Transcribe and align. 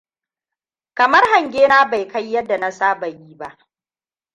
Kamar 0.93 1.23
hange 1.31 1.67
na 1.67 1.85
bai 1.85 2.07
kai 2.07 2.31
yadda 2.31 2.57
na 2.57 2.71
saba 2.71 3.07
yi 3.07 3.35
ba. 3.37 3.57